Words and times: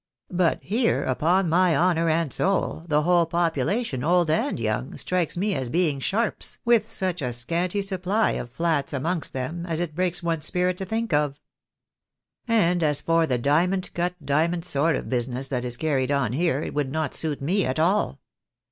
But 0.31 0.63
here, 0.63 1.03
upon 1.03 1.47
my 1.47 1.75
honour 1.77 2.09
and 2.09 2.33
soul, 2.33 2.85
the 2.87 3.03
whole 3.03 3.27
population, 3.27 4.03
old 4.03 4.31
and 4.31 4.59
young, 4.59 4.97
strikes 4.97 5.37
me 5.37 5.53
as 5.53 5.69
being 5.69 5.99
sharps, 5.99 6.57
with 6.65 6.89
such 6.89 7.21
a 7.21 7.31
scanty 7.31 7.83
supply 7.83 8.31
of 8.31 8.51
Jlats 8.51 8.93
amongst 8.93 9.31
them, 9.33 9.63
as 9.67 9.79
it 9.79 9.93
breaks 9.93 10.23
one's 10.23 10.47
spirit 10.47 10.77
to 10.79 10.85
think 10.85 11.13
of. 11.13 11.39
And 12.47 12.81
as 12.81 12.99
for 12.99 13.27
the 13.27 13.37
diamond 13.37 13.91
cut 13.93 14.15
diamond 14.25 14.65
sort 14.65 14.95
of 14.95 15.07
business, 15.07 15.49
that 15.49 15.63
is 15.65 15.77
carried 15.77 16.11
on 16.11 16.33
here, 16.33 16.63
it 16.63 16.73
would 16.73 16.91
not 16.91 17.13
suit 17.13 17.39
me 17.39 17.63
at 17.63 17.77
all. 17.77 18.19